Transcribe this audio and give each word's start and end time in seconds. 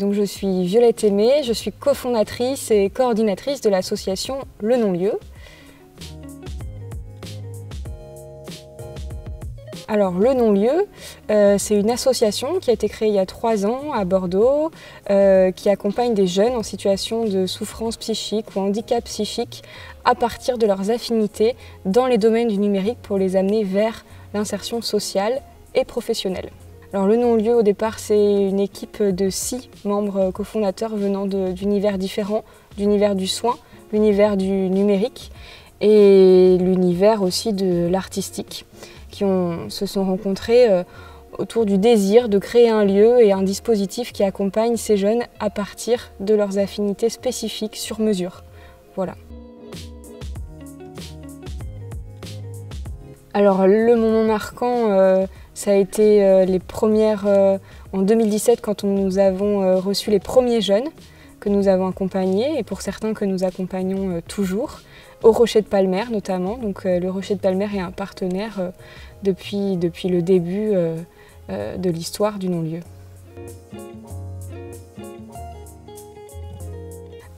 Je 0.00 0.22
suis 0.22 0.64
Violette 0.64 1.02
Aimé, 1.02 1.42
je 1.44 1.52
suis 1.52 1.72
cofondatrice 1.72 2.70
et 2.70 2.88
coordinatrice 2.88 3.60
de 3.60 3.68
l'association 3.68 4.38
Le 4.60 4.76
Non-Lieu. 4.76 5.12
Alors 9.88 10.12
le 10.12 10.34
non-lieu, 10.34 10.86
euh, 11.30 11.56
c'est 11.58 11.74
une 11.74 11.90
association 11.90 12.60
qui 12.60 12.70
a 12.70 12.74
été 12.74 12.88
créée 12.88 13.08
il 13.08 13.14
y 13.14 13.18
a 13.18 13.26
trois 13.26 13.64
ans 13.66 13.92
à 13.92 14.04
Bordeaux, 14.04 14.70
euh, 15.10 15.50
qui 15.50 15.70
accompagne 15.70 16.12
des 16.14 16.26
jeunes 16.26 16.54
en 16.54 16.62
situation 16.62 17.24
de 17.24 17.46
souffrance 17.46 17.96
psychique 17.96 18.54
ou 18.54 18.60
handicap 18.60 19.02
psychique 19.04 19.62
à 20.04 20.14
partir 20.14 20.58
de 20.58 20.66
leurs 20.66 20.90
affinités 20.90 21.56
dans 21.86 22.06
les 22.06 22.18
domaines 22.18 22.48
du 22.48 22.58
numérique 22.58 22.98
pour 23.02 23.16
les 23.16 23.34
amener 23.34 23.64
vers 23.64 24.04
l'insertion 24.34 24.82
sociale 24.82 25.40
et 25.74 25.84
professionnelle. 25.84 26.50
Alors 26.94 27.06
le 27.06 27.16
non-lieu 27.16 27.54
au 27.54 27.62
départ 27.62 27.98
c'est 27.98 28.48
une 28.48 28.60
équipe 28.60 29.02
de 29.02 29.28
six 29.28 29.68
membres 29.84 30.30
cofondateurs 30.30 30.96
venant 30.96 31.26
d'univers 31.26 31.98
différents, 31.98 32.44
l'univers 32.78 33.14
du 33.14 33.26
soin, 33.26 33.56
l'univers 33.92 34.38
du 34.38 34.70
numérique 34.70 35.30
et 35.82 36.56
l'univers 36.58 37.22
aussi 37.22 37.52
de 37.52 37.88
l'artistique 37.88 38.64
qui 39.10 39.24
se 39.68 39.86
sont 39.86 40.04
rencontrés 40.04 40.70
euh, 40.70 40.82
autour 41.36 41.66
du 41.66 41.76
désir 41.76 42.30
de 42.30 42.38
créer 42.38 42.70
un 42.70 42.84
lieu 42.84 43.22
et 43.22 43.32
un 43.32 43.42
dispositif 43.42 44.12
qui 44.12 44.22
accompagne 44.24 44.76
ces 44.76 44.96
jeunes 44.96 45.24
à 45.40 45.50
partir 45.50 46.10
de 46.20 46.34
leurs 46.34 46.58
affinités 46.58 47.10
spécifiques 47.10 47.76
sur 47.76 48.00
mesure. 48.00 48.44
Voilà. 48.96 49.14
Alors 53.34 53.66
le 53.66 53.94
moment 53.94 54.24
marquant, 54.24 54.90
euh, 54.90 55.26
ça 55.58 55.72
a 55.72 55.74
été 55.74 56.24
euh, 56.24 56.44
les 56.44 56.58
premières 56.58 57.26
en 57.92 58.02
2017 58.02 58.60
quand 58.60 58.84
nous 58.84 59.18
avons 59.18 59.80
reçu 59.80 60.10
les 60.10 60.20
premiers 60.20 60.60
jeunes 60.60 60.88
que 61.40 61.48
nous 61.48 61.68
avons 61.68 61.86
accompagnés 61.86 62.58
et 62.58 62.62
pour 62.62 62.80
certains 62.82 63.14
que 63.14 63.24
nous 63.24 63.44
accompagnons 63.44 64.20
toujours 64.26 64.80
au 65.22 65.32
Rocher 65.32 65.62
de 65.62 65.66
Palmer 65.66 66.04
notamment. 66.10 66.56
Donc 66.56 66.86
euh, 66.86 67.00
le 67.00 67.10
Rocher 67.10 67.34
de 67.34 67.40
Palmer 67.40 67.68
est 67.74 67.80
un 67.80 67.90
partenaire 67.90 68.60
euh, 68.60 68.70
depuis, 69.22 69.76
depuis 69.76 70.08
le 70.08 70.22
début 70.22 70.70
euh, 70.72 70.96
de 71.48 71.90
l'histoire 71.90 72.38
du 72.38 72.48
non-lieu. 72.48 72.80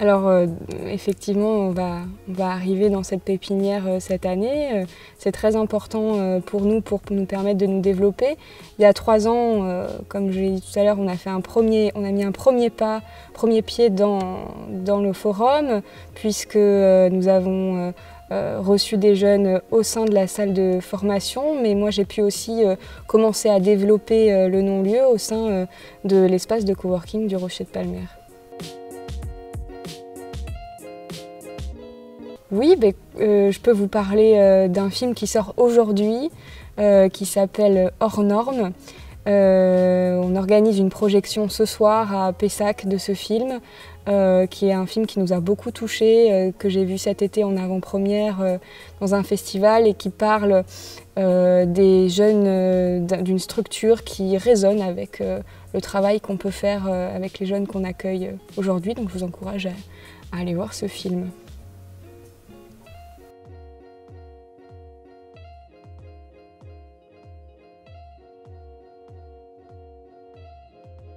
Alors 0.00 0.28
euh, 0.28 0.46
effectivement, 0.86 1.50
on 1.50 1.72
va, 1.72 2.00
arriver 2.38 2.88
dans 2.88 3.02
cette 3.02 3.22
pépinière 3.22 3.82
euh, 3.86 4.00
cette 4.00 4.24
année. 4.24 4.72
Euh, 4.72 4.84
c'est 5.18 5.30
très 5.30 5.56
important 5.56 6.40
pour 6.46 6.62
nous 6.62 6.80
pour 6.80 7.02
nous 7.10 7.26
permettre 7.26 7.58
de 7.58 7.66
nous 7.66 7.82
développer. 7.82 8.38
Il 8.78 8.82
y 8.82 8.86
a 8.86 8.94
trois 8.94 9.28
ans, 9.28 9.84
comme 10.08 10.32
je 10.32 10.40
l'ai 10.40 10.50
dit 10.52 10.62
tout 10.62 10.78
à 10.78 10.82
l'heure, 10.82 10.98
on 10.98 11.06
a 11.06 11.16
fait 11.16 11.28
un 11.28 11.42
premier, 11.42 11.92
on 11.94 12.04
a 12.04 12.10
mis 12.10 12.24
un 12.24 12.32
premier 12.32 12.70
pas, 12.70 13.02
premier 13.34 13.60
pied 13.60 13.90
dans, 13.90 14.38
dans 14.70 15.00
le 15.00 15.12
forum, 15.12 15.82
puisque 16.14 16.56
nous 16.56 17.28
avons 17.28 17.92
reçu 18.30 18.96
des 18.96 19.14
jeunes 19.14 19.60
au 19.70 19.82
sein 19.82 20.06
de 20.06 20.14
la 20.14 20.26
salle 20.26 20.54
de 20.54 20.78
formation, 20.80 21.60
mais 21.60 21.74
moi 21.74 21.90
j'ai 21.90 22.06
pu 22.06 22.22
aussi 22.22 22.62
commencer 23.06 23.50
à 23.50 23.60
développer 23.60 24.48
le 24.48 24.62
non-lieu 24.62 25.04
au 25.06 25.18
sein 25.18 25.66
de 26.04 26.16
l'espace 26.24 26.64
de 26.64 26.72
coworking 26.72 27.26
du 27.26 27.36
Rocher 27.36 27.64
de 27.64 27.68
Palmer. 27.68 28.19
Oui, 32.52 32.74
ben, 32.76 32.92
euh, 33.20 33.52
je 33.52 33.60
peux 33.60 33.70
vous 33.70 33.86
parler 33.86 34.34
euh, 34.36 34.66
d'un 34.66 34.90
film 34.90 35.14
qui 35.14 35.28
sort 35.28 35.54
aujourd'hui, 35.56 36.30
euh, 36.80 37.08
qui 37.08 37.24
s'appelle 37.24 37.92
Hors 38.00 38.24
Normes. 38.24 38.72
on 39.26 40.34
organise 40.36 40.78
une 40.78 40.90
projection 40.90 41.48
ce 41.48 41.64
soir 41.64 42.12
à 42.12 42.32
Pessac 42.32 42.88
de 42.88 42.98
ce 42.98 43.14
film, 43.14 43.60
qui 44.50 44.66
est 44.66 44.72
un 44.72 44.86
film 44.86 45.06
qui 45.06 45.20
nous 45.20 45.32
a 45.32 45.38
beaucoup 45.38 45.70
touchés, 45.70 46.52
que 46.58 46.68
j'ai 46.68 46.84
vu 46.84 46.98
cet 46.98 47.22
été 47.22 47.44
en 47.44 47.56
avant-première 47.56 48.58
dans 49.00 49.14
un 49.14 49.22
festival 49.22 49.86
et 49.86 49.94
qui 49.94 50.10
parle 50.10 50.64
des 51.16 52.08
jeunes 52.08 53.06
d'une 53.06 53.38
structure 53.38 54.02
qui 54.02 54.36
résonne 54.36 54.82
avec 54.82 55.20
le 55.20 55.80
travail 55.80 56.20
qu'on 56.20 56.36
peut 56.36 56.50
faire 56.50 56.88
avec 56.88 57.38
les 57.38 57.46
jeunes 57.46 57.68
qu'on 57.68 57.84
accueille 57.84 58.32
aujourd'hui. 58.56 58.94
Donc 58.94 59.10
je 59.10 59.18
vous 59.18 59.24
encourage 59.24 59.68
à 60.32 60.38
aller 60.40 60.54
voir 60.54 60.74
ce 60.74 60.88
film. 60.88 61.30